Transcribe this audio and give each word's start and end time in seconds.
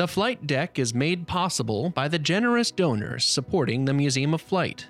The 0.00 0.08
flight 0.08 0.46
deck 0.46 0.78
is 0.78 0.94
made 0.94 1.26
possible 1.26 1.90
by 1.90 2.08
the 2.08 2.18
generous 2.18 2.70
donors 2.70 3.22
supporting 3.22 3.84
the 3.84 3.92
Museum 3.92 4.32
of 4.32 4.40
Flight. 4.40 4.86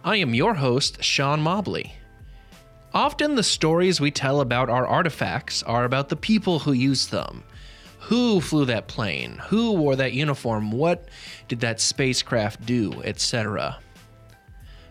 I 0.03 0.15
am 0.15 0.33
your 0.33 0.55
host, 0.55 1.03
Sean 1.03 1.41
Mobley. 1.41 1.96
Often 2.93 3.35
the 3.35 3.43
stories 3.43 3.99
we 3.99 4.11
tell 4.11 4.41
about 4.41 4.69
our 4.69 4.87
artifacts 4.87 5.61
are 5.63 5.85
about 5.85 6.09
the 6.09 6.15
people 6.15 6.59
who 6.59 6.71
used 6.71 7.11
them. 7.11 7.43
Who 7.99 8.39
flew 8.39 8.65
that 8.65 8.87
plane? 8.87 9.41
Who 9.47 9.73
wore 9.73 9.95
that 9.97 10.13
uniform? 10.13 10.71
What 10.71 11.09
did 11.47 11.59
that 11.59 11.81
spacecraft 11.81 12.65
do? 12.65 13.01
Etc. 13.03 13.77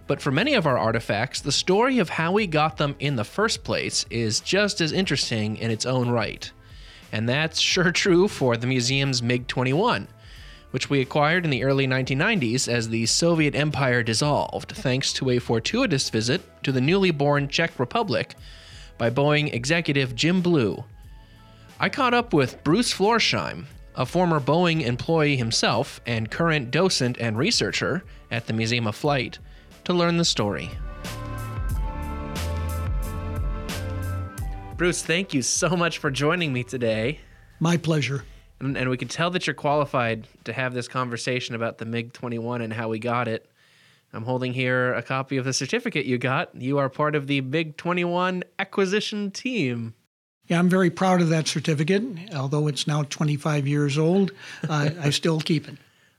But 0.07 0.21
for 0.21 0.31
many 0.31 0.55
of 0.55 0.67
our 0.67 0.79
artifacts, 0.79 1.41
the 1.41 1.51
story 1.51 1.99
of 1.99 2.11
how 2.11 2.33
we 2.33 2.47
got 2.47 2.77
them 2.77 2.95
in 2.99 3.17
the 3.17 3.25
first 3.25 3.65
place 3.65 4.05
is 4.11 4.41
just 4.41 4.81
as 4.81 4.93
interesting 4.93 5.57
in 5.57 5.71
its 5.71 5.87
own 5.87 6.11
right 6.11 6.53
and 7.13 7.29
that's 7.29 7.59
sure 7.61 7.93
true 7.93 8.29
for 8.29 8.57
the 8.57 8.67
museum's 8.67 9.23
MiG 9.23 9.47
21, 9.47 10.09
which 10.77 10.91
we 10.91 11.01
acquired 11.01 11.43
in 11.43 11.51
the 11.51 11.65
early 11.65 11.87
1990s 11.87 12.69
as 12.69 12.91
the 12.91 13.07
Soviet 13.07 13.55
Empire 13.55 14.03
dissolved, 14.03 14.73
thanks 14.73 15.11
to 15.11 15.31
a 15.31 15.39
fortuitous 15.39 16.11
visit 16.11 16.43
to 16.63 16.71
the 16.71 16.83
newly 16.83 17.11
born 17.11 17.49
Czech 17.49 17.79
Republic 17.79 18.35
by 18.99 19.09
Boeing 19.09 19.51
executive 19.55 20.15
Jim 20.15 20.43
Blue. 20.43 20.85
I 21.81 21.89
caught 21.89 22.13
up 22.13 22.35
with 22.35 22.63
Bruce 22.63 22.93
Florsheim, 22.93 23.65
a 23.95 24.05
former 24.05 24.39
Boeing 24.39 24.85
employee 24.85 25.39
himself 25.39 26.03
and 26.05 26.31
current 26.31 26.71
docent 26.71 27.17
and 27.17 27.39
researcher 27.39 28.05
at 28.31 28.47
the 28.47 28.53
Museum 28.53 28.87
of 28.87 28.97
Flight, 28.97 29.39
to 29.85 29.95
learn 29.95 30.19
the 30.19 30.27
story. 30.27 30.69
Bruce, 34.77 35.03
thank 35.03 35.33
you 35.33 35.41
so 35.41 35.71
much 35.71 35.97
for 35.97 36.11
joining 36.11 36.53
me 36.53 36.63
today. 36.65 37.21
My 37.61 37.79
pleasure. 37.79 38.27
And, 38.61 38.77
and 38.77 38.89
we 38.89 38.97
can 38.97 39.09
tell 39.09 39.31
that 39.31 39.47
you're 39.47 39.55
qualified 39.55 40.27
to 40.45 40.53
have 40.53 40.73
this 40.73 40.89
conversation 40.89 41.55
about 41.55 41.79
the 41.79 41.85
MiG 41.85 42.13
21 42.13 42.63
and 42.63 42.73
how 42.73 42.89
we 42.89 42.99
got 42.99 43.29
it. 43.29 43.51
I'm 44.13 44.25
holding 44.25 44.55
here 44.55 44.95
a 44.95 45.03
copy 45.03 45.37
of 45.37 45.45
the 45.45 45.53
certificate 45.53 46.07
you 46.07 46.17
got. 46.17 46.55
You 46.55 46.79
are 46.79 46.89
part 46.89 47.15
of 47.15 47.27
the 47.27 47.41
MiG 47.41 47.77
21 47.77 48.45
acquisition 48.59 49.31
team. 49.31 49.95
Yeah, 50.47 50.59
I'm 50.59 50.69
very 50.69 50.91
proud 50.91 51.21
of 51.21 51.29
that 51.31 51.49
certificate. 51.49 52.03
Although 52.35 52.69
it's 52.69 52.87
now 52.87 53.03
25 53.03 53.67
years 53.67 53.99
old, 53.99 54.31
uh, 54.69 54.91
I 55.01 55.11
still 55.11 55.41
keep 55.41 55.69
it. 55.69 55.77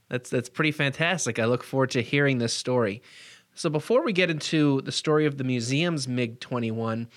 That's 0.10 0.30
that's 0.30 0.50
pretty 0.50 0.72
fantastic. 0.72 1.40
I 1.40 1.46
look 1.46 1.64
forward 1.64 1.92
to 1.92 2.02
hearing 2.02 2.38
this 2.38 2.54
story. 2.54 3.02
So 3.56 3.70
before 3.70 4.04
we 4.04 4.14
get 4.14 4.30
into 4.30 4.82
the 4.82 4.92
story 4.92 5.26
of 5.26 5.38
the 5.38 5.44
museum's 5.44 6.08
MiG 6.08 6.40
21, 6.40 7.00
why 7.00 7.08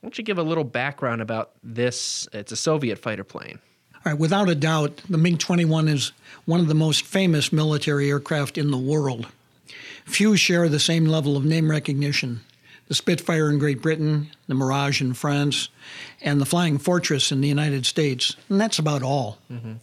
don't 0.00 0.16
you 0.16 0.24
give 0.24 0.38
a 0.38 0.42
little 0.42 0.64
background 0.64 1.20
about 1.20 1.52
this? 1.62 2.26
It's 2.32 2.52
a 2.52 2.56
Soviet 2.56 2.98
fighter 2.98 3.24
plane. 3.24 3.58
All 4.04 4.12
right, 4.12 4.18
without 4.18 4.48
a 4.48 4.54
doubt, 4.54 5.02
the 5.10 5.18
MiG 5.18 5.38
21 5.38 5.86
is 5.86 6.12
one 6.46 6.60
of 6.60 6.68
the 6.68 6.74
most 6.74 7.04
famous 7.04 7.52
military 7.52 8.08
aircraft 8.08 8.56
in 8.56 8.70
the 8.70 8.78
world. 8.78 9.26
Few 10.06 10.38
share 10.38 10.70
the 10.70 10.80
same 10.80 11.04
level 11.04 11.36
of 11.36 11.44
name 11.44 11.70
recognition. 11.70 12.40
The 12.88 12.94
Spitfire 12.94 13.50
in 13.50 13.58
Great 13.58 13.82
Britain, 13.82 14.30
the 14.48 14.54
Mirage 14.54 15.02
in 15.02 15.12
France, 15.12 15.68
and 16.22 16.40
the 16.40 16.46
Flying 16.46 16.78
Fortress 16.78 17.30
in 17.30 17.42
the 17.42 17.48
United 17.48 17.84
States, 17.84 18.36
and 18.48 18.58
that's 18.58 18.78
about 18.78 19.02
all. 19.02 19.36
Mm-hmm. 19.52 19.74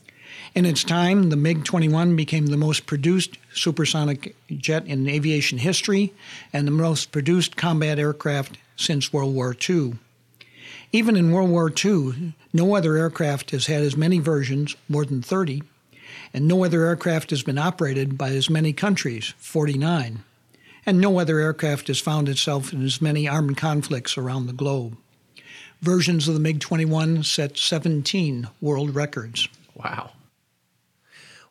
In 0.55 0.65
its 0.65 0.83
time, 0.83 1.29
the 1.29 1.35
MiG 1.35 1.63
21 1.63 2.15
became 2.15 2.47
the 2.47 2.57
most 2.57 2.87
produced 2.87 3.37
supersonic 3.53 4.35
jet 4.49 4.87
in 4.87 5.07
aviation 5.07 5.59
history 5.59 6.11
and 6.51 6.65
the 6.65 6.71
most 6.71 7.11
produced 7.11 7.55
combat 7.55 7.99
aircraft 7.99 8.57
since 8.75 9.13
World 9.13 9.35
War 9.35 9.55
II. 9.69 9.93
Even 10.91 11.15
in 11.15 11.31
World 11.31 11.49
War 11.49 11.71
II, 11.71 12.33
no 12.53 12.75
other 12.75 12.95
aircraft 12.95 13.51
has 13.51 13.65
had 13.65 13.81
as 13.81 13.97
many 13.97 14.19
versions, 14.19 14.75
more 14.87 15.05
than 15.05 15.21
30, 15.21 15.63
and 16.33 16.47
no 16.47 16.63
other 16.63 16.85
aircraft 16.85 17.29
has 17.31 17.43
been 17.43 17.57
operated 17.57 18.17
by 18.17 18.29
as 18.29 18.49
many 18.49 18.71
countries, 18.71 19.33
49, 19.37 20.23
and 20.85 21.01
no 21.01 21.19
other 21.19 21.39
aircraft 21.39 21.87
has 21.87 21.99
found 21.99 22.29
itself 22.29 22.71
in 22.71 22.85
as 22.85 23.01
many 23.01 23.27
armed 23.27 23.57
conflicts 23.57 24.17
around 24.17 24.47
the 24.47 24.53
globe. 24.53 24.97
Versions 25.81 26.27
of 26.27 26.33
the 26.33 26.39
MiG 26.39 26.59
21 26.59 27.23
set 27.23 27.57
17 27.57 28.47
world 28.61 28.95
records. 28.95 29.47
Wow. 29.75 30.11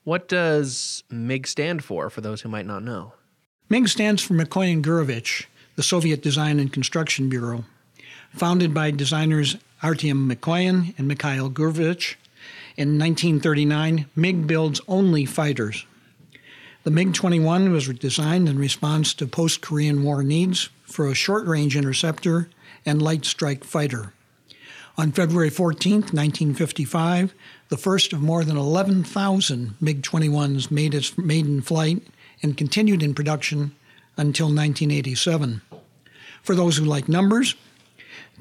What 0.04 0.28
does 0.28 1.04
MiG 1.10 1.46
stand 1.46 1.84
for, 1.84 2.08
for 2.10 2.20
those 2.22 2.40
who 2.40 2.48
might 2.48 2.66
not 2.66 2.82
know? 2.82 3.12
MiG 3.68 3.88
stands 3.88 4.22
for 4.22 4.34
Mikoyan 4.34 4.82
Gurevich, 4.82 5.46
the 5.76 5.82
Soviet 5.82 6.22
Design 6.22 6.58
and 6.58 6.72
Construction 6.72 7.28
Bureau. 7.28 7.64
Founded 8.36 8.74
by 8.74 8.90
designers 8.90 9.56
Artyom 9.82 10.30
Mikoyan 10.30 10.92
and 10.98 11.08
Mikhail 11.08 11.48
Gurevich, 11.48 12.16
in 12.76 12.98
1939, 12.98 14.04
MiG 14.14 14.46
builds 14.46 14.82
only 14.86 15.24
fighters. 15.24 15.86
The 16.84 16.90
MiG 16.90 17.14
21 17.14 17.72
was 17.72 17.88
designed 17.88 18.46
in 18.46 18.58
response 18.58 19.14
to 19.14 19.26
post 19.26 19.62
Korean 19.62 20.04
War 20.04 20.22
needs 20.22 20.68
for 20.84 21.08
a 21.08 21.14
short 21.14 21.46
range 21.46 21.78
interceptor 21.78 22.50
and 22.84 23.00
light 23.00 23.24
strike 23.24 23.64
fighter. 23.64 24.12
On 24.98 25.12
February 25.12 25.48
14, 25.48 25.92
1955, 25.92 27.32
the 27.70 27.78
first 27.78 28.12
of 28.12 28.20
more 28.20 28.44
than 28.44 28.58
11,000 28.58 29.76
MiG 29.80 30.02
21s 30.02 30.70
made 30.70 30.94
its 30.94 31.16
maiden 31.16 31.62
flight 31.62 32.02
and 32.42 32.58
continued 32.58 33.02
in 33.02 33.14
production 33.14 33.74
until 34.18 34.48
1987. 34.48 35.62
For 36.42 36.54
those 36.54 36.76
who 36.76 36.84
like 36.84 37.08
numbers, 37.08 37.54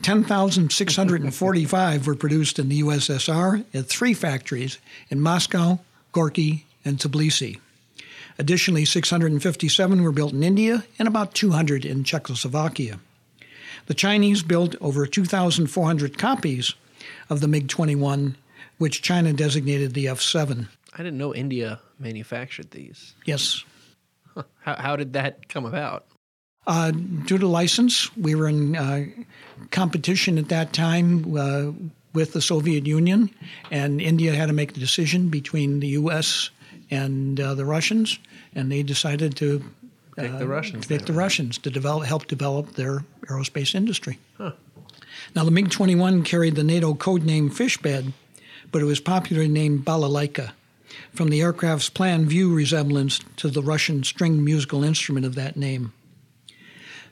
10,645 0.02 2.08
were 2.08 2.16
produced 2.16 2.60
in 2.60 2.70
the 2.70 2.82
USSR 2.82 3.66
at 3.74 3.88
three 3.88 4.14
factories 4.14 4.78
in 5.10 5.22
Moscow, 5.22 5.80
Gorky, 6.12 6.66
and 6.84 6.98
Tbilisi. 6.98 7.60
Additionally, 8.38 8.86
657 8.86 10.04
were 10.04 10.12
built 10.12 10.34
in 10.34 10.44
India 10.44 10.84
and 11.00 11.08
about 11.08 11.34
200 11.34 11.86
in 11.86 12.04
Czechoslovakia. 12.04 13.00
The 13.88 13.94
Chinese 13.94 14.44
built 14.44 14.76
over 14.82 15.06
2,400 15.06 16.18
copies 16.18 16.74
of 17.30 17.40
the 17.40 17.48
MiG 17.48 17.68
21, 17.68 18.36
which 18.78 19.02
China 19.02 19.32
designated 19.32 19.94
the 19.94 20.08
F 20.08 20.22
7. 20.22 20.68
I 20.94 20.98
didn't 20.98 21.18
know 21.18 21.34
India 21.34 21.80
manufactured 22.00 22.72
these. 22.72 23.14
Yes. 23.26 23.64
How, 24.62 24.76
how 24.76 24.96
did 24.96 25.14
that 25.14 25.48
come 25.48 25.66
about? 25.66 26.06
Uh, 26.68 26.92
due 26.92 27.38
to 27.38 27.48
license, 27.48 28.16
we 28.18 28.34
were 28.34 28.48
in 28.48 28.76
uh, 28.76 29.06
competition 29.72 30.38
at 30.38 30.50
that 30.50 30.74
time 30.74 31.38
uh, 31.38 31.72
with 32.14 32.34
the 32.34 32.42
Soviet 32.42 32.88
Union, 32.88 33.30
and 33.70 34.02
India 34.02 34.34
had 34.34 34.48
to 34.48 34.54
make 34.54 34.74
the 34.74 34.80
decision 34.80 35.30
between 35.30 35.80
the 35.80 35.90
U.S. 35.90 36.50
and 36.90 37.40
uh, 37.40 37.54
the 37.54 37.66
Russians, 37.66 38.18
and 38.56 38.72
they 38.72 38.82
decided 38.82 39.36
to 39.38 39.60
pick 40.16 40.32
the 40.32 40.46
uh, 40.46 40.48
Russians. 40.48 40.88
Pick 40.88 41.06
the 41.06 41.14
Russians 41.14 41.58
to 41.60 41.70
develop, 41.70 42.08
help 42.08 42.28
develop 42.28 42.74
their 42.74 43.04
aerospace 43.28 43.76
industry. 43.76 44.18
Huh. 44.38 44.54
Now, 45.36 45.44
the 45.44 45.52
MiG 45.52 45.70
21 45.70 46.24
carried 46.24 46.56
the 46.56 46.64
NATO 46.64 46.94
code 46.94 47.24
name 47.24 47.50
Fishbed, 47.50 48.14
but 48.72 48.82
it 48.82 48.86
was 48.86 49.00
popularly 49.00 49.50
named 49.50 49.86
Balalaika 49.86 50.52
from 51.14 51.30
the 51.30 51.42
aircraft's 51.42 51.90
plan 51.90 52.26
view 52.26 52.54
resemblance 52.54 53.20
to 53.38 53.50
the 53.50 53.62
Russian 53.62 54.04
string 54.04 54.44
musical 54.44 54.84
instrument 54.84 55.26
of 55.26 55.36
that 55.36 55.58
name. 55.58 55.94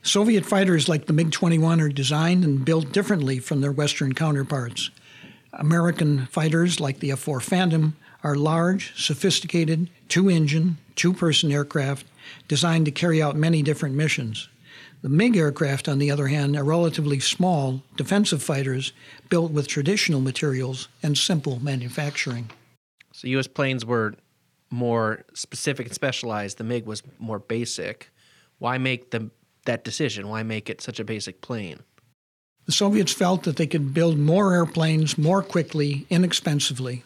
Soviet 0.04 0.44
fighters 0.44 0.86
like 0.86 1.06
the 1.06 1.14
MiG 1.14 1.32
21 1.32 1.80
are 1.80 1.88
designed 1.88 2.44
and 2.44 2.62
built 2.62 2.92
differently 2.92 3.38
from 3.38 3.62
their 3.62 3.72
Western 3.72 4.12
counterparts. 4.12 4.90
American 5.54 6.26
fighters 6.26 6.78
like 6.78 7.00
the 7.00 7.10
F 7.10 7.20
4 7.20 7.40
Phantom 7.40 7.96
are 8.22 8.36
large, 8.36 8.92
sophisticated, 9.02 9.88
two 10.08 10.28
engine, 10.28 10.76
two 10.94 11.14
person 11.14 11.50
aircraft 11.50 12.06
designed 12.48 12.84
to 12.84 12.90
carry 12.90 13.22
out 13.22 13.34
many 13.34 13.62
different 13.62 13.94
missions. 13.94 14.50
The 15.00 15.08
MiG 15.08 15.38
aircraft, 15.38 15.88
on 15.88 15.98
the 15.98 16.10
other 16.10 16.26
hand, 16.26 16.54
are 16.54 16.64
relatively 16.64 17.18
small, 17.18 17.82
defensive 17.96 18.42
fighters 18.42 18.92
built 19.30 19.52
with 19.52 19.68
traditional 19.68 20.20
materials 20.20 20.88
and 21.02 21.16
simple 21.16 21.60
manufacturing. 21.62 22.50
So 23.12 23.26
U.S. 23.28 23.46
planes 23.46 23.86
were 23.86 24.16
more 24.70 25.24
specific 25.32 25.86
and 25.86 25.94
specialized. 25.94 26.58
The 26.58 26.64
MiG 26.64 26.84
was 26.84 27.02
more 27.18 27.38
basic. 27.38 28.10
Why 28.58 28.76
make 28.76 29.10
the 29.10 29.30
that 29.64 29.84
decision? 29.84 30.28
Why 30.28 30.42
make 30.42 30.70
it 30.70 30.80
such 30.80 31.00
a 31.00 31.04
basic 31.04 31.40
plane? 31.40 31.80
The 32.66 32.72
Soviets 32.72 33.12
felt 33.12 33.42
that 33.42 33.56
they 33.56 33.66
could 33.66 33.92
build 33.92 34.18
more 34.18 34.54
airplanes 34.54 35.18
more 35.18 35.42
quickly, 35.42 36.06
inexpensively. 36.08 37.04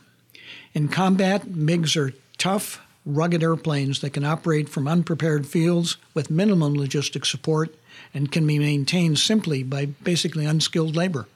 In 0.72 0.88
combat, 0.88 1.46
MiGs 1.46 1.96
are 1.96 2.14
tough, 2.36 2.80
rugged 3.04 3.42
airplanes 3.42 4.00
that 4.00 4.10
can 4.10 4.24
operate 4.24 4.68
from 4.68 4.86
unprepared 4.86 5.46
fields 5.46 5.96
with 6.14 6.30
minimum 6.30 6.74
logistic 6.74 7.26
support 7.26 7.74
and 8.14 8.30
can 8.30 8.46
be 8.46 8.58
maintained 8.58 9.18
simply 9.18 9.62
by 9.62 9.86
basically 9.86 10.46
unskilled 10.46 10.94
labor. 10.94 11.26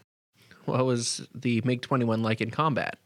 What 0.65 0.87
was 0.87 1.27
the 1.35 1.61
MiG 1.65 1.83
21 1.83 2.23
like 2.23 2.41
in 2.41 2.51
combat? 2.51 2.99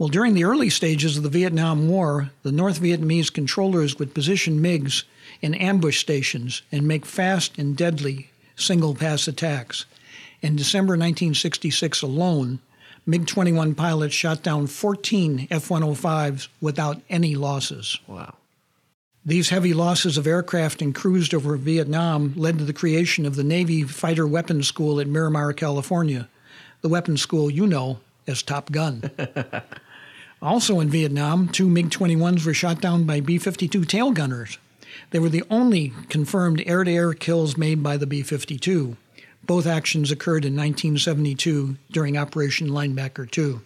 Well, 0.00 0.08
during 0.08 0.32
the 0.32 0.44
early 0.44 0.70
stages 0.70 1.18
of 1.18 1.24
the 1.24 1.28
Vietnam 1.28 1.86
War, 1.86 2.30
the 2.42 2.50
North 2.50 2.80
Vietnamese 2.80 3.30
controllers 3.30 3.98
would 3.98 4.14
position 4.14 4.58
MiGs 4.58 5.02
in 5.42 5.52
ambush 5.52 6.00
stations 6.00 6.62
and 6.72 6.88
make 6.88 7.04
fast 7.04 7.58
and 7.58 7.76
deadly 7.76 8.30
single 8.56 8.94
pass 8.94 9.28
attacks. 9.28 9.84
In 10.40 10.56
December 10.56 10.92
1966 10.92 12.00
alone, 12.00 12.60
MiG 13.04 13.26
21 13.26 13.74
pilots 13.74 14.14
shot 14.14 14.42
down 14.42 14.68
14 14.68 15.48
F 15.50 15.68
105s 15.68 16.48
without 16.62 17.02
any 17.10 17.34
losses. 17.34 17.98
Wow. 18.06 18.36
These 19.26 19.50
heavy 19.50 19.74
losses 19.74 20.16
of 20.16 20.26
aircraft 20.26 20.80
and 20.80 20.94
crews 20.94 21.34
over 21.34 21.58
Vietnam 21.58 22.32
led 22.36 22.56
to 22.56 22.64
the 22.64 22.72
creation 22.72 23.26
of 23.26 23.36
the 23.36 23.44
Navy 23.44 23.82
Fighter 23.82 24.26
Weapons 24.26 24.66
School 24.66 24.98
at 24.98 25.06
Miramar, 25.06 25.52
California, 25.52 26.26
the 26.80 26.88
weapons 26.88 27.20
school 27.20 27.50
you 27.50 27.66
know 27.66 28.00
as 28.26 28.42
Top 28.42 28.72
Gun. 28.72 29.02
also 30.42 30.80
in 30.80 30.88
Vietnam, 30.88 31.48
two 31.48 31.68
MiG 31.68 31.90
21s 31.90 32.44
were 32.46 32.54
shot 32.54 32.80
down 32.80 33.04
by 33.04 33.20
B 33.20 33.38
52 33.38 33.84
tail 33.84 34.10
gunners. 34.12 34.58
They 35.10 35.18
were 35.18 35.28
the 35.28 35.44
only 35.50 35.92
confirmed 36.08 36.62
air 36.66 36.84
to 36.84 36.90
air 36.90 37.12
kills 37.12 37.56
made 37.56 37.82
by 37.82 37.96
the 37.96 38.06
B 38.06 38.22
52. 38.22 38.96
Both 39.44 39.66
actions 39.66 40.10
occurred 40.10 40.44
in 40.44 40.54
1972 40.54 41.76
during 41.90 42.16
Operation 42.16 42.68
Linebacker 42.68 43.30
2. 43.30 43.60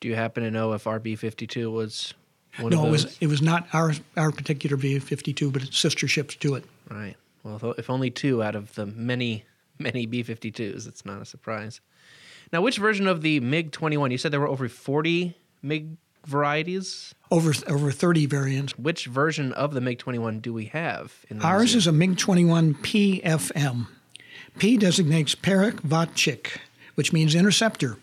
Do 0.00 0.08
you 0.08 0.14
happen 0.14 0.42
to 0.42 0.50
know 0.50 0.72
if 0.72 0.84
RB 0.84 1.18
52 1.18 1.70
was 1.70 2.14
one 2.58 2.70
no, 2.72 2.82
of 2.82 2.88
it 2.88 2.90
was 2.90 3.18
it 3.20 3.26
was 3.28 3.42
not 3.42 3.68
our 3.72 3.92
our 4.16 4.32
particular 4.32 4.76
B 4.76 4.98
fifty 4.98 5.32
two, 5.32 5.50
but 5.50 5.62
it's 5.62 5.78
sister 5.78 6.08
ships 6.08 6.34
to 6.36 6.54
it. 6.56 6.64
Right. 6.88 7.16
Well, 7.42 7.56
if- 7.56 7.78
if 7.78 7.90
only 7.90 8.10
two 8.10 8.42
out 8.42 8.54
of 8.54 8.74
the 8.74 8.86
many, 8.86 9.44
many 9.78 10.04
B 10.06 10.22
52s, 10.22 10.86
it's 10.86 11.06
not 11.06 11.22
a 11.22 11.24
surprise. 11.24 11.80
Now, 12.52 12.60
which 12.60 12.76
version 12.76 13.06
of 13.06 13.22
the 13.22 13.40
MiG 13.40 13.70
21? 13.70 14.10
You 14.10 14.18
said 14.18 14.32
there 14.32 14.40
were 14.40 14.48
over 14.48 14.68
40 14.68 15.34
MiG 15.62 15.96
varieties. 16.26 17.14
Over 17.30 17.52
over 17.66 17.90
thirty 17.90 18.26
variants. 18.26 18.78
Which 18.78 19.06
version 19.06 19.52
of 19.52 19.72
the 19.74 19.80
MiG 19.80 19.98
21 19.98 20.40
do 20.40 20.52
we 20.52 20.66
have? 20.66 21.24
In 21.28 21.38
the 21.38 21.44
Ours 21.44 21.74
museum? 21.74 21.78
is 21.78 21.86
a 21.86 21.92
MiG 21.92 22.18
twenty 22.18 22.44
one 22.44 22.74
PFM. 22.74 23.86
P 24.58 24.76
designates 24.76 25.34
Perik 25.34 25.80
Vatchik, 25.82 26.58
which 26.96 27.12
means 27.12 27.34
interceptor. 27.34 27.98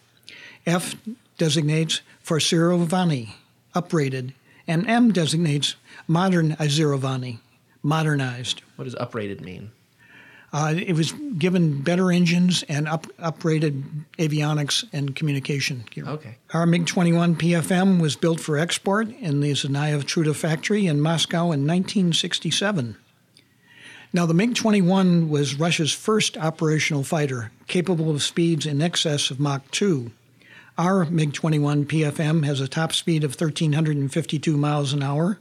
F 0.65 0.95
designates 1.37 2.01
Farsirovani, 2.25 3.29
uprated, 3.75 4.33
and 4.67 4.87
M 4.87 5.11
designates 5.11 5.75
modern 6.07 6.55
Azirovani, 6.55 7.39
modernized. 7.83 8.61
What 8.75 8.85
does 8.85 8.95
uprated 8.95 9.41
mean? 9.41 9.71
Uh, 10.53 10.73
it 10.77 10.93
was 10.93 11.11
given 11.37 11.81
better 11.81 12.09
engines 12.09 12.63
and 12.69 12.87
up, 12.87 13.05
uprated 13.19 13.83
avionics 14.17 14.85
and 14.93 15.15
communication 15.15 15.83
gear. 15.89 16.05
Okay. 16.05 16.37
Our 16.53 16.65
MiG 16.65 16.85
21 16.85 17.35
PFM 17.35 17.99
was 17.99 18.15
built 18.15 18.39
for 18.39 18.57
export 18.57 19.09
in 19.19 19.41
the 19.41 19.51
Znamya 19.51 20.03
Truda 20.03 20.33
factory 20.33 20.87
in 20.87 21.01
Moscow 21.01 21.51
in 21.51 21.67
1967. 21.67 22.95
Now, 24.13 24.25
the 24.25 24.33
MiG 24.33 24.55
21 24.55 25.29
was 25.29 25.55
Russia's 25.55 25.91
first 25.91 26.37
operational 26.37 27.03
fighter, 27.03 27.51
capable 27.67 28.09
of 28.09 28.23
speeds 28.23 28.65
in 28.65 28.81
excess 28.81 29.29
of 29.29 29.39
Mach 29.39 29.69
2. 29.71 30.11
Our 30.77 31.05
MiG 31.05 31.33
21 31.33 31.85
PFM 31.85 32.45
has 32.45 32.61
a 32.61 32.69
top 32.69 32.93
speed 32.93 33.25
of 33.25 33.31
1,352 33.39 34.55
miles 34.55 34.93
an 34.93 35.03
hour, 35.03 35.39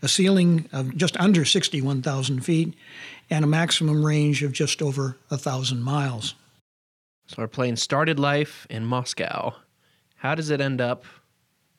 a 0.00 0.08
ceiling 0.08 0.68
of 0.72 0.96
just 0.96 1.16
under 1.16 1.44
61,000 1.44 2.44
feet, 2.44 2.74
and 3.30 3.44
a 3.44 3.48
maximum 3.48 4.04
range 4.04 4.42
of 4.42 4.52
just 4.52 4.82
over 4.82 5.16
1,000 5.28 5.82
miles. 5.82 6.34
So 7.26 7.42
our 7.42 7.48
plane 7.48 7.76
started 7.76 8.18
life 8.18 8.66
in 8.70 8.84
Moscow. 8.84 9.54
How 10.16 10.34
does 10.34 10.50
it 10.50 10.60
end 10.60 10.80
up 10.80 11.04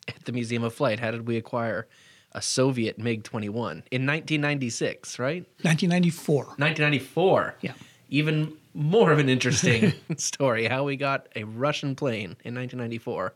at 0.08 0.26
the 0.26 0.32
Museum 0.32 0.64
of 0.64 0.74
Flight? 0.74 1.00
How 1.00 1.12
did 1.12 1.28
we 1.28 1.38
acquire 1.38 1.88
a 2.32 2.42
Soviet 2.42 3.00
MiG 3.00 3.24
21 3.24 3.84
in 3.92 4.06
1996, 4.06 5.18
right? 5.18 5.44
1994. 5.62 6.44
1994. 6.58 7.56
Yeah. 7.62 7.74
Even 8.10 8.54
more 8.74 9.12
of 9.12 9.20
an 9.20 9.30
interesting 9.30 9.94
story 10.18 10.68
how 10.68 10.84
we 10.84 10.96
got 10.96 11.28
a 11.36 11.44
Russian 11.44 11.96
plane 11.96 12.38
in 12.44 12.56
1994. 12.56 13.34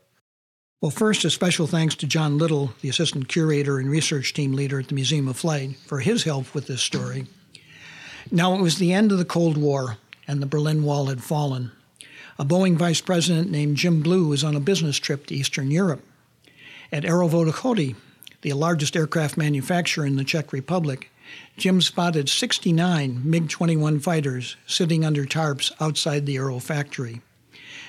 Well, 0.80 0.90
first, 0.90 1.24
a 1.24 1.30
special 1.30 1.66
thanks 1.66 1.94
to 1.96 2.06
John 2.06 2.36
Little, 2.36 2.74
the 2.82 2.90
assistant 2.90 3.28
curator 3.28 3.78
and 3.78 3.90
research 3.90 4.34
team 4.34 4.52
leader 4.52 4.78
at 4.78 4.88
the 4.88 4.94
Museum 4.94 5.28
of 5.28 5.36
Flight, 5.36 5.76
for 5.86 6.00
his 6.00 6.24
help 6.24 6.54
with 6.54 6.66
this 6.66 6.82
story. 6.82 7.26
Now, 8.30 8.54
it 8.54 8.62
was 8.62 8.78
the 8.78 8.92
end 8.92 9.12
of 9.12 9.18
the 9.18 9.24
Cold 9.24 9.56
War, 9.56 9.98
and 10.26 10.40
the 10.40 10.46
Berlin 10.46 10.82
Wall 10.84 11.06
had 11.06 11.22
fallen. 11.22 11.70
A 12.38 12.44
Boeing 12.44 12.76
vice 12.76 13.00
president 13.00 13.50
named 13.50 13.76
Jim 13.76 14.02
Blue 14.02 14.28
was 14.28 14.42
on 14.42 14.56
a 14.56 14.60
business 14.60 14.96
trip 14.96 15.26
to 15.26 15.34
Eastern 15.34 15.70
Europe. 15.70 16.02
At 16.90 17.04
Aero 17.04 17.28
Vodochody, 17.28 17.94
the 18.42 18.52
largest 18.52 18.96
aircraft 18.96 19.36
manufacturer 19.36 20.06
in 20.06 20.16
the 20.16 20.24
Czech 20.24 20.52
Republic, 20.52 21.10
Jim 21.56 21.80
spotted 21.80 22.28
69 22.28 23.22
MiG 23.24 23.48
21 23.48 24.00
fighters 24.00 24.56
sitting 24.66 25.04
under 25.04 25.24
tarps 25.24 25.72
outside 25.80 26.26
the 26.26 26.36
Aero 26.36 26.58
factory. 26.58 27.22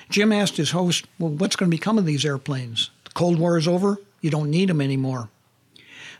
Jim 0.08 0.32
asked 0.32 0.56
his 0.56 0.70
host, 0.70 1.06
Well, 1.18 1.30
what's 1.30 1.56
going 1.56 1.70
to 1.70 1.76
become 1.76 1.98
of 1.98 2.06
these 2.06 2.24
airplanes? 2.24 2.90
The 3.04 3.10
Cold 3.10 3.38
War 3.38 3.58
is 3.58 3.66
over. 3.66 3.98
You 4.20 4.30
don't 4.30 4.50
need 4.50 4.68
them 4.68 4.80
anymore. 4.80 5.28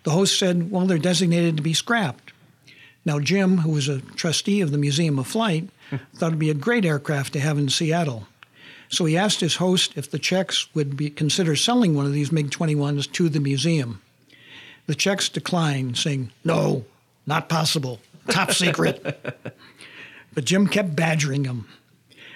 The 0.03 0.11
host 0.11 0.39
said, 0.39 0.71
Well, 0.71 0.87
they're 0.87 0.99
designated 0.99 1.57
to 1.57 1.63
be 1.63 1.75
scrapped. 1.75 2.33
Now, 3.07 3.21
Jim, 3.21 3.59
who 3.59 3.71
was 3.71 3.89
a 3.89 4.01
trustee 4.01 4.61
of 4.61 4.73
the 4.73 4.79
Museum 4.79 5.19
of 5.19 5.29
Flight, 5.29 5.71
thought 6.15 6.27
it'd 6.27 6.39
be 6.39 6.51
a 6.51 6.55
great 6.55 6.85
aircraft 6.85 7.33
to 7.33 7.41
have 7.41 7.57
in 7.57 7.71
Seattle. 7.71 8.27
So 8.89 9.05
he 9.05 9.17
asked 9.17 9.41
his 9.41 9.57
host 9.57 9.93
if 9.97 10.11
the 10.11 10.19
Czechs 10.19 10.75
would 10.75 10.97
be, 10.97 11.09
consider 11.09 11.57
selling 11.57 11.95
one 11.95 12.05
of 12.05 12.13
these 12.13 12.33
MiG 12.33 12.51
21s 12.51 13.11
to 13.13 13.29
the 13.29 13.41
museum. 13.41 14.03
The 14.87 14.95
Czechs 14.95 15.29
declined, 15.29 15.97
saying, 15.97 16.33
No, 16.45 16.85
not 17.27 17.49
possible, 17.49 18.01
top 18.29 18.53
secret. 18.53 19.03
but 20.35 20.45
Jim 20.45 20.67
kept 20.67 20.95
badgering 20.95 21.45
him. 21.45 21.67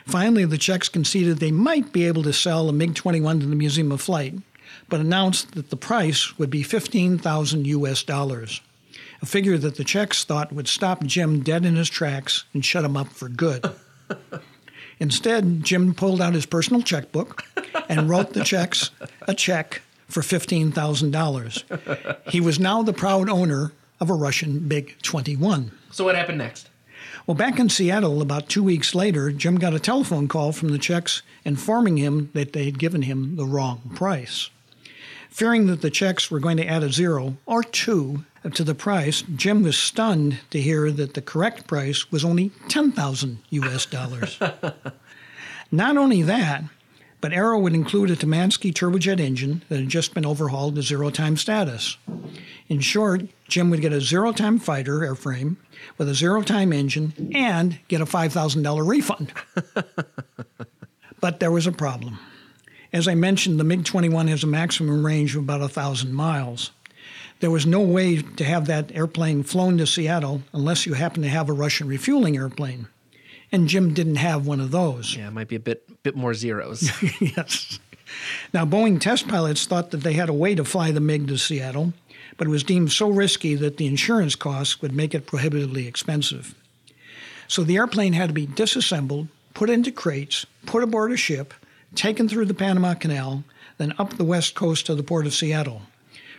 Finally, 0.06 0.44
the 0.44 0.58
Czechs 0.58 0.88
conceded 0.88 1.38
they 1.38 1.52
might 1.52 1.92
be 1.92 2.06
able 2.06 2.22
to 2.22 2.32
sell 2.32 2.68
a 2.68 2.72
MiG 2.72 2.94
21 2.94 3.40
to 3.40 3.46
the 3.46 3.56
Museum 3.56 3.92
of 3.92 4.00
Flight, 4.00 4.34
but 4.88 5.00
announced 5.00 5.52
that 5.52 5.70
the 5.70 5.76
price 5.76 6.38
would 6.38 6.50
be 6.50 6.62
15,000 6.62 7.66
US 7.66 8.02
dollars, 8.02 8.60
a 9.22 9.26
figure 9.26 9.58
that 9.58 9.76
the 9.76 9.84
Czechs 9.84 10.24
thought 10.24 10.52
would 10.52 10.68
stop 10.68 11.04
Jim 11.04 11.42
dead 11.42 11.64
in 11.64 11.76
his 11.76 11.90
tracks 11.90 12.44
and 12.54 12.64
shut 12.64 12.84
him 12.84 12.96
up 12.96 13.08
for 13.08 13.28
good. 13.28 13.64
Instead, 15.00 15.64
Jim 15.64 15.94
pulled 15.94 16.20
out 16.20 16.34
his 16.34 16.46
personal 16.46 16.82
checkbook 16.82 17.44
and 17.88 18.08
wrote 18.08 18.32
the 18.32 18.44
Czechs 18.44 18.90
a 19.26 19.34
check 19.34 19.82
for 20.08 20.20
$15,000. 20.20 22.30
He 22.30 22.40
was 22.40 22.58
now 22.58 22.82
the 22.82 22.92
proud 22.92 23.28
owner 23.28 23.72
of 24.00 24.10
a 24.10 24.14
Russian 24.14 24.68
MiG 24.68 24.96
21. 25.02 25.72
So 25.90 26.04
what 26.04 26.16
happened 26.16 26.38
next? 26.38 26.68
Well, 27.26 27.34
back 27.34 27.58
in 27.58 27.68
Seattle, 27.68 28.22
about 28.22 28.48
two 28.48 28.62
weeks 28.62 28.94
later, 28.94 29.30
Jim 29.30 29.56
got 29.56 29.74
a 29.74 29.80
telephone 29.80 30.28
call 30.28 30.52
from 30.52 30.70
the 30.70 30.78
Czechs 30.78 31.22
informing 31.44 31.96
him 31.96 32.30
that 32.34 32.52
they 32.52 32.64
had 32.64 32.78
given 32.78 33.02
him 33.02 33.36
the 33.36 33.44
wrong 33.44 33.90
price. 33.94 34.50
Fearing 35.30 35.66
that 35.68 35.80
the 35.80 35.90
Czechs 35.90 36.30
were 36.30 36.40
going 36.40 36.56
to 36.56 36.66
add 36.66 36.82
a 36.82 36.92
zero 36.92 37.36
or 37.46 37.62
two 37.62 38.24
to 38.52 38.64
the 38.64 38.74
price, 38.74 39.22
Jim 39.36 39.62
was 39.62 39.78
stunned 39.78 40.40
to 40.50 40.60
hear 40.60 40.90
that 40.90 41.14
the 41.14 41.22
correct 41.22 41.66
price 41.66 42.10
was 42.10 42.24
only 42.24 42.50
10,000 42.68 43.38
US 43.50 43.86
dollars. 43.86 44.38
Not 45.70 45.96
only 45.96 46.22
that, 46.22 46.64
but 47.20 47.32
Aero 47.32 47.58
would 47.58 47.74
include 47.74 48.10
a 48.10 48.16
Tumansky 48.16 48.72
turbojet 48.72 49.20
engine 49.20 49.62
that 49.68 49.78
had 49.78 49.88
just 49.88 50.14
been 50.14 50.26
overhauled 50.26 50.74
to 50.76 50.82
zero 50.82 51.10
time 51.10 51.36
status. 51.36 51.96
In 52.68 52.80
short, 52.80 53.22
Jim 53.46 53.70
would 53.70 53.82
get 53.82 53.92
a 53.92 54.00
zero 54.00 54.32
time 54.32 54.58
fighter 54.58 55.00
airframe 55.00 55.56
with 55.96 56.08
a 56.08 56.14
zero 56.14 56.42
time 56.42 56.72
engine 56.72 57.30
and 57.34 57.78
get 57.88 58.00
a 58.00 58.06
$5,000 58.06 58.86
refund. 58.86 59.32
but 61.20 61.40
there 61.40 61.52
was 61.52 61.66
a 61.66 61.72
problem. 61.72 62.18
As 62.92 63.06
I 63.06 63.14
mentioned, 63.14 63.60
the 63.60 63.64
MiG 63.64 63.84
21 63.84 64.28
has 64.28 64.42
a 64.42 64.48
maximum 64.48 65.04
range 65.06 65.36
of 65.36 65.42
about 65.42 65.60
1,000 65.60 66.12
miles. 66.12 66.72
There 67.38 67.50
was 67.50 67.64
no 67.64 67.80
way 67.80 68.20
to 68.20 68.44
have 68.44 68.66
that 68.66 68.92
airplane 68.94 69.42
flown 69.42 69.78
to 69.78 69.86
Seattle 69.86 70.42
unless 70.52 70.86
you 70.86 70.94
happen 70.94 71.22
to 71.22 71.28
have 71.28 71.48
a 71.48 71.54
Russian 71.54 71.88
refueling 71.88 72.36
airplane. 72.36 72.88
And 73.52 73.68
Jim 73.68 73.94
didn't 73.94 74.16
have 74.16 74.46
one 74.46 74.60
of 74.60 74.70
those. 74.70 75.16
Yeah, 75.16 75.28
it 75.28 75.32
might 75.32 75.48
be 75.48 75.56
a 75.56 75.60
bit 75.60 76.02
bit 76.02 76.16
more 76.16 76.34
zeros. 76.34 76.90
yes. 77.20 77.78
Now, 78.52 78.64
Boeing 78.64 79.00
test 79.00 79.28
pilots 79.28 79.66
thought 79.66 79.90
that 79.90 79.98
they 79.98 80.14
had 80.14 80.28
a 80.28 80.34
way 80.34 80.54
to 80.54 80.64
fly 80.64 80.90
the 80.90 81.00
MiG 81.00 81.28
to 81.28 81.38
Seattle, 81.38 81.92
but 82.36 82.46
it 82.46 82.50
was 82.50 82.64
deemed 82.64 82.92
so 82.92 83.08
risky 83.08 83.54
that 83.54 83.76
the 83.76 83.86
insurance 83.86 84.34
costs 84.34 84.80
would 84.82 84.92
make 84.92 85.14
it 85.14 85.26
prohibitively 85.26 85.86
expensive. 85.86 86.54
So 87.48 87.62
the 87.64 87.76
airplane 87.76 88.12
had 88.12 88.28
to 88.28 88.34
be 88.34 88.46
disassembled, 88.46 89.28
put 89.54 89.70
into 89.70 89.90
crates, 89.90 90.46
put 90.66 90.82
aboard 90.82 91.12
a 91.12 91.16
ship, 91.16 91.54
taken 91.94 92.28
through 92.28 92.46
the 92.46 92.54
Panama 92.54 92.94
Canal, 92.94 93.44
then 93.78 93.94
up 93.98 94.16
the 94.16 94.24
west 94.24 94.54
coast 94.54 94.86
to 94.86 94.94
the 94.94 95.02
port 95.02 95.26
of 95.26 95.34
Seattle. 95.34 95.82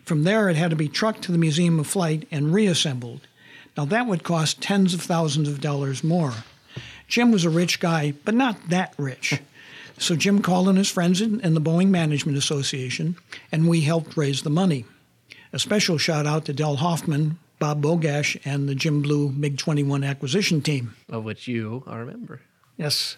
From 0.03 0.23
there, 0.23 0.49
it 0.49 0.55
had 0.55 0.69
to 0.71 0.75
be 0.75 0.87
trucked 0.87 1.23
to 1.23 1.31
the 1.31 1.37
Museum 1.37 1.79
of 1.79 1.87
Flight 1.87 2.27
and 2.31 2.53
reassembled. 2.53 3.21
Now, 3.77 3.85
that 3.85 4.07
would 4.07 4.23
cost 4.23 4.61
tens 4.61 4.93
of 4.93 5.01
thousands 5.01 5.47
of 5.47 5.61
dollars 5.61 6.03
more. 6.03 6.33
Jim 7.07 7.31
was 7.31 7.45
a 7.45 7.49
rich 7.49 7.79
guy, 7.79 8.13
but 8.25 8.33
not 8.33 8.69
that 8.69 8.93
rich. 8.97 9.41
So 9.97 10.15
Jim 10.15 10.41
called 10.41 10.67
on 10.67 10.77
his 10.77 10.89
friends 10.89 11.21
in, 11.21 11.39
in, 11.41 11.53
the 11.53 11.61
Boeing 11.61 11.89
Management 11.89 12.35
Association, 12.35 13.17
and 13.51 13.67
we 13.67 13.81
helped 13.81 14.17
raise 14.17 14.41
the 14.41 14.49
money. 14.49 14.85
A 15.53 15.59
special 15.59 15.99
shout 15.99 16.25
out 16.25 16.45
to 16.45 16.53
Del 16.53 16.77
Hoffman, 16.77 17.37
Bob 17.59 17.83
Bogash, 17.83 18.35
and 18.43 18.67
the 18.67 18.73
Jim 18.73 19.03
Blue 19.03 19.29
MiG 19.29 19.59
21 19.59 20.03
acquisition 20.03 20.61
team. 20.61 20.95
Of 21.07 21.23
which 21.23 21.47
you 21.47 21.83
are 21.85 22.01
a 22.01 22.05
member. 22.07 22.41
Yes. 22.77 23.17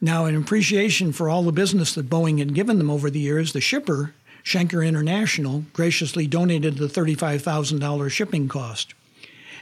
Now, 0.00 0.24
in 0.24 0.34
appreciation 0.34 1.12
for 1.12 1.28
all 1.28 1.42
the 1.42 1.52
business 1.52 1.94
that 1.94 2.08
Boeing 2.08 2.38
had 2.38 2.54
given 2.54 2.78
them 2.78 2.90
over 2.90 3.10
the 3.10 3.20
years, 3.20 3.52
the 3.52 3.60
shipper, 3.60 4.14
Schenker 4.42 4.86
International, 4.86 5.64
graciously 5.74 6.26
donated 6.26 6.78
the 6.78 6.86
$35,000 6.86 8.10
shipping 8.10 8.48
cost. 8.48 8.94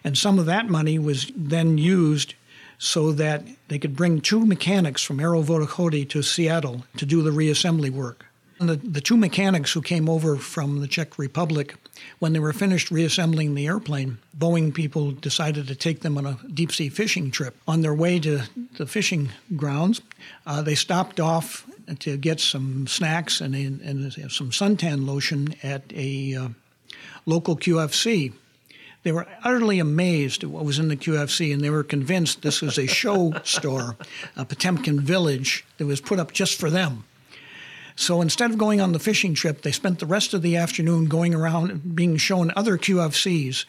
And 0.04 0.16
some 0.16 0.38
of 0.38 0.46
that 0.46 0.68
money 0.68 0.98
was 0.98 1.32
then 1.34 1.76
used 1.76 2.34
so 2.78 3.10
that 3.12 3.42
they 3.66 3.78
could 3.78 3.96
bring 3.96 4.20
two 4.20 4.46
mechanics 4.46 5.02
from 5.02 5.18
Aero 5.18 5.42
Vodochody 5.42 6.08
to 6.10 6.22
Seattle 6.22 6.84
to 6.96 7.04
do 7.04 7.22
the 7.22 7.30
reassembly 7.30 7.90
work. 7.90 8.26
The, 8.60 8.76
the 8.76 9.00
two 9.00 9.16
mechanics 9.16 9.72
who 9.72 9.82
came 9.82 10.08
over 10.08 10.36
from 10.36 10.80
the 10.80 10.88
Czech 10.88 11.18
Republic, 11.18 11.74
when 12.18 12.32
they 12.32 12.38
were 12.38 12.52
finished 12.52 12.90
reassembling 12.90 13.54
the 13.54 13.66
airplane, 13.66 14.18
Boeing 14.36 14.72
people 14.74 15.12
decided 15.12 15.66
to 15.68 15.74
take 15.74 16.00
them 16.00 16.18
on 16.18 16.26
a 16.26 16.38
deep 16.52 16.72
sea 16.72 16.88
fishing 16.88 17.30
trip. 17.30 17.56
On 17.66 17.82
their 17.82 17.94
way 17.94 18.18
to 18.20 18.42
the 18.76 18.86
fishing 18.86 19.30
grounds, 19.56 20.00
uh, 20.46 20.62
they 20.62 20.74
stopped 20.74 21.20
off 21.20 21.66
to 22.00 22.16
get 22.16 22.40
some 22.40 22.86
snacks 22.86 23.40
and, 23.40 23.54
and 23.54 24.12
some 24.30 24.50
suntan 24.50 25.06
lotion 25.06 25.54
at 25.62 25.82
a 25.94 26.34
uh, 26.34 26.48
local 27.26 27.56
QFC. 27.56 28.32
They 29.04 29.12
were 29.12 29.26
utterly 29.44 29.78
amazed 29.78 30.44
at 30.44 30.50
what 30.50 30.64
was 30.64 30.78
in 30.78 30.88
the 30.88 30.96
QFC, 30.96 31.52
and 31.52 31.62
they 31.62 31.70
were 31.70 31.84
convinced 31.84 32.42
this 32.42 32.60
was 32.60 32.78
a 32.78 32.86
show 32.86 33.32
store, 33.44 33.96
a 34.36 34.44
Potemkin 34.44 35.00
village 35.00 35.64
that 35.78 35.86
was 35.86 36.00
put 36.00 36.18
up 36.18 36.32
just 36.32 36.58
for 36.58 36.68
them. 36.68 37.04
So 37.98 38.20
instead 38.20 38.52
of 38.52 38.58
going 38.58 38.80
on 38.80 38.92
the 38.92 39.00
fishing 39.00 39.34
trip, 39.34 39.62
they 39.62 39.72
spent 39.72 39.98
the 39.98 40.06
rest 40.06 40.32
of 40.32 40.40
the 40.40 40.56
afternoon 40.56 41.06
going 41.06 41.34
around 41.34 41.72
and 41.72 41.96
being 41.96 42.16
shown 42.16 42.52
other 42.54 42.78
QFCs 42.78 43.64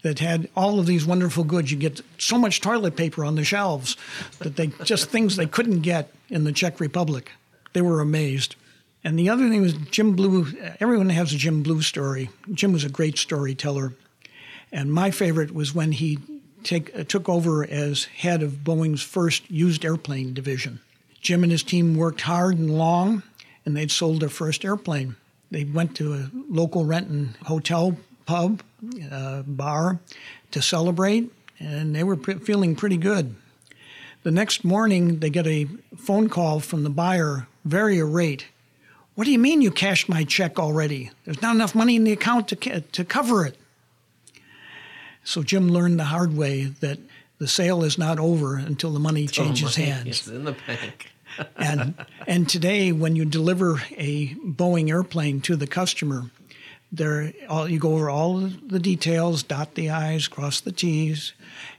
that 0.00 0.20
had 0.20 0.48
all 0.56 0.80
of 0.80 0.86
these 0.86 1.04
wonderful 1.04 1.44
goods. 1.44 1.70
You 1.70 1.76
get 1.76 2.00
so 2.16 2.38
much 2.38 2.62
toilet 2.62 2.96
paper 2.96 3.26
on 3.26 3.34
the 3.34 3.44
shelves 3.44 3.98
that 4.38 4.56
they 4.56 4.68
just 4.84 5.10
things 5.10 5.36
they 5.36 5.44
couldn't 5.44 5.82
get 5.82 6.10
in 6.30 6.44
the 6.44 6.52
Czech 6.52 6.80
Republic. 6.80 7.32
They 7.74 7.82
were 7.82 8.00
amazed. 8.00 8.56
And 9.04 9.18
the 9.18 9.28
other 9.28 9.50
thing 9.50 9.60
was 9.60 9.74
Jim 9.74 10.16
Blue. 10.16 10.46
Everyone 10.80 11.10
has 11.10 11.34
a 11.34 11.36
Jim 11.36 11.62
Blue 11.62 11.82
story. 11.82 12.30
Jim 12.54 12.72
was 12.72 12.84
a 12.84 12.88
great 12.88 13.18
storyteller, 13.18 13.92
and 14.72 14.94
my 14.94 15.10
favorite 15.10 15.52
was 15.52 15.74
when 15.74 15.92
he 15.92 16.20
take, 16.62 16.98
uh, 16.98 17.04
took 17.04 17.28
over 17.28 17.66
as 17.66 18.04
head 18.04 18.42
of 18.42 18.64
Boeing's 18.64 19.02
first 19.02 19.50
used 19.50 19.84
airplane 19.84 20.32
division. 20.32 20.80
Jim 21.20 21.42
and 21.42 21.52
his 21.52 21.62
team 21.62 21.96
worked 21.96 22.22
hard 22.22 22.56
and 22.56 22.78
long 22.78 23.22
and 23.64 23.76
they'd 23.76 23.90
sold 23.90 24.20
their 24.20 24.28
first 24.28 24.64
airplane. 24.64 25.16
They 25.50 25.64
went 25.64 25.96
to 25.96 26.14
a 26.14 26.30
local 26.48 26.84
Renton 26.84 27.36
hotel 27.44 27.96
pub, 28.26 28.62
uh, 29.10 29.42
bar 29.42 30.00
to 30.50 30.62
celebrate, 30.62 31.30
and 31.58 31.94
they 31.94 32.02
were 32.02 32.16
pre- 32.16 32.38
feeling 32.38 32.74
pretty 32.74 32.96
good. 32.96 33.34
The 34.22 34.30
next 34.30 34.64
morning, 34.64 35.20
they 35.20 35.30
get 35.30 35.46
a 35.46 35.66
phone 35.96 36.28
call 36.28 36.60
from 36.60 36.82
the 36.82 36.90
buyer, 36.90 37.46
very 37.64 37.98
irate. 37.98 38.46
What 39.14 39.24
do 39.24 39.30
you 39.30 39.38
mean 39.38 39.62
you 39.62 39.70
cashed 39.70 40.08
my 40.08 40.24
check 40.24 40.58
already? 40.58 41.10
There's 41.24 41.42
not 41.42 41.54
enough 41.54 41.74
money 41.74 41.94
in 41.94 42.04
the 42.04 42.12
account 42.12 42.48
to, 42.48 42.56
ca- 42.56 42.80
to 42.92 43.04
cover 43.04 43.44
it. 43.46 43.56
So 45.22 45.42
Jim 45.42 45.68
learned 45.68 46.00
the 46.00 46.04
hard 46.04 46.36
way 46.36 46.64
that 46.80 46.98
the 47.38 47.46
sale 47.46 47.84
is 47.84 47.96
not 47.98 48.18
over 48.18 48.56
until 48.56 48.92
the 48.92 48.98
money 48.98 49.26
changes 49.26 49.76
hands. 49.76 50.06
It's 50.06 50.26
in 50.26 50.44
the 50.44 50.56
bank 50.66 51.12
and 51.56 51.94
and 52.26 52.48
today, 52.48 52.92
when 52.92 53.16
you 53.16 53.24
deliver 53.24 53.82
a 53.96 54.34
Boeing 54.34 54.90
airplane 54.90 55.40
to 55.42 55.56
the 55.56 55.66
customer, 55.66 56.30
there 56.92 57.32
all, 57.48 57.68
you 57.68 57.78
go 57.78 57.94
over 57.94 58.08
all 58.08 58.38
the 58.38 58.78
details, 58.78 59.42
dot 59.42 59.74
the 59.74 59.90
i's, 59.90 60.28
cross 60.28 60.60
the 60.60 60.72
t's, 60.72 61.32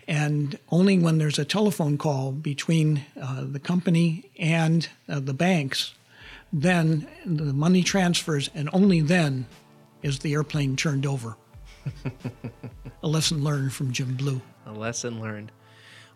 and 0.07 0.59
only 0.69 0.99
when 0.99 1.17
there's 1.17 1.39
a 1.39 1.45
telephone 1.45 1.97
call 1.97 2.31
between 2.31 3.05
uh, 3.19 3.43
the 3.45 3.59
company 3.59 4.29
and 4.37 4.89
uh, 5.07 5.19
the 5.19 5.33
banks, 5.33 5.93
then 6.51 7.07
the 7.25 7.53
money 7.53 7.83
transfers, 7.83 8.49
and 8.53 8.69
only 8.73 9.01
then 9.01 9.45
is 10.03 10.19
the 10.19 10.33
airplane 10.33 10.75
turned 10.75 11.05
over. 11.05 11.37
a 13.03 13.07
lesson 13.07 13.43
learned 13.43 13.73
from 13.73 13.91
Jim 13.91 14.15
Blue. 14.15 14.41
A 14.65 14.71
lesson 14.73 15.21
learned. 15.21 15.51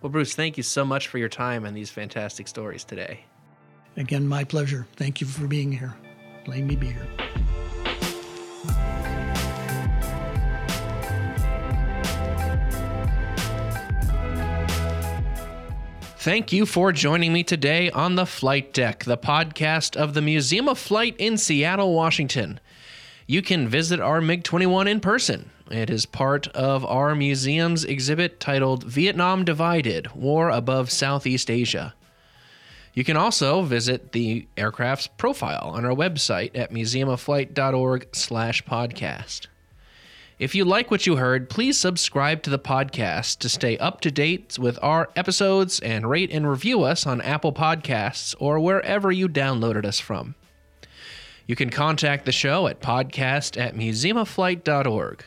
Well, 0.02 0.10
Bruce, 0.10 0.34
thank 0.34 0.56
you 0.56 0.64
so 0.64 0.86
much 0.86 1.10
for 1.10 1.18
your 1.18 1.28
time 1.28 1.66
and 1.66 1.76
these 1.76 1.90
fantastic 1.90 2.48
stories 2.48 2.86
today. 2.86 3.26
Again, 3.98 4.26
my 4.26 4.46
pleasure. 4.46 4.88
Thank 4.96 5.20
you 5.20 5.28
for 5.28 5.46
being 5.46 5.74
here. 5.74 5.94
Letting 6.48 6.68
me 6.68 6.78
be 6.78 6.88
here. 6.88 7.08
Thank 16.20 16.54
you 16.54 16.66
for 16.66 16.92
joining 16.92 17.34
me 17.34 17.44
today 17.44 17.90
on 17.92 18.16
The 18.16 18.26
Flight 18.26 18.74
Deck, 18.74 19.04
the 19.04 19.18
podcast 19.18 19.98
of 19.98 20.14
the 20.14 20.22
Museum 20.22 20.70
of 20.70 20.78
Flight 20.78 21.16
in 21.18 21.38
Seattle, 21.38 21.94
Washington. 21.94 22.60
You 23.26 23.42
can 23.42 23.68
visit 23.68 24.00
our 24.00 24.22
MiG 24.22 24.44
21 24.44 24.88
in 24.88 25.00
person. 25.02 25.50
It 25.72 25.90
is 25.90 26.06
part 26.06 26.48
of 26.50 26.86
our 26.86 27.16
museum's 27.16 27.86
exhibit 27.86 28.40
titled 28.40 28.86
Vietnam 28.86 29.44
Divided 29.46 30.16
War 30.16 30.50
Above 30.50 30.90
Southeast 30.90 31.52
Asia. 31.52 31.94
You 32.94 33.04
can 33.04 33.16
also 33.16 33.62
visit 33.62 34.12
the 34.12 34.48
aircraft's 34.58 35.06
profile 35.08 35.72
on 35.74 35.86
our 35.86 35.96
website 35.96 36.58
at 36.58 36.72
museumofflight.org/podcast. 36.72 39.48
If 40.40 40.56
you 40.56 40.66
like 40.66 40.90
what 40.90 41.06
you 41.06 41.18
heard, 41.18 41.50
please 41.50 41.78
subscribe 41.78 42.42
to 42.44 42.50
the 42.50 42.58
podcast 42.58 43.40
to 43.40 43.50
stay 43.50 43.78
up 43.78 44.00
to 44.02 44.10
date 44.10 44.58
with 44.58 44.80
our 44.82 45.10
episodes 45.16 45.80
and 45.82 46.10
rate 46.10 46.32
and 46.32 46.50
review 46.50 46.82
us 46.84 47.06
on 47.06 47.22
Apple 47.22 47.54
Podcasts 47.54 48.34
or 48.40 48.60
wherever 48.60 49.12
you 49.12 49.28
downloaded 49.28 49.86
us 49.86 50.00
from. 50.00 50.34
You 51.46 51.56
can 51.56 51.70
contact 51.70 52.26
the 52.26 52.32
show 52.32 52.66
at 52.68 52.80
podcast 52.80 53.60
at 53.60 53.76
museumofflight.org. 53.76 55.24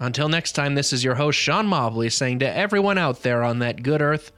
Until 0.00 0.28
next 0.28 0.52
time, 0.52 0.74
this 0.76 0.92
is 0.92 1.02
your 1.02 1.16
host, 1.16 1.38
Sean 1.38 1.66
Mobley, 1.66 2.08
saying 2.08 2.38
to 2.38 2.56
everyone 2.56 2.98
out 2.98 3.22
there 3.22 3.42
on 3.42 3.58
that 3.58 3.82
good 3.82 4.00
earth, 4.00 4.30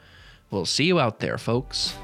we'll 0.51 0.65
see 0.65 0.85
you 0.85 0.99
out 0.99 1.21
there, 1.21 1.37
folks. 1.37 1.95